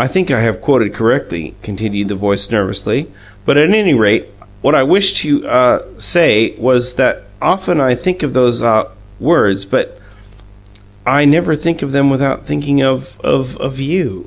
"I 0.00 0.08
think 0.08 0.32
I 0.32 0.40
have 0.40 0.60
quoted 0.60 0.92
correctly," 0.94 1.54
continued 1.62 2.08
the 2.08 2.16
voice 2.16 2.50
nervously, 2.50 3.06
"but, 3.46 3.56
at 3.56 3.70
any 3.70 3.94
rate, 3.94 4.26
what 4.62 4.74
I 4.74 4.82
wished 4.82 5.18
to 5.18 5.44
ah 5.48 5.78
say 5.96 6.54
was 6.58 6.94
that 6.94 7.22
I 7.40 7.46
often 7.52 7.96
think 7.96 8.24
of 8.24 8.32
those 8.32 8.62
ah 8.64 8.86
words; 9.20 9.64
but 9.64 9.96
I 11.06 11.24
never 11.24 11.54
think 11.54 11.82
of 11.82 11.92
them 11.92 12.10
without 12.10 12.44
thinking 12.44 12.82
of 12.82 13.20
of 13.22 13.56
of 13.58 13.78
YOU. 13.78 14.26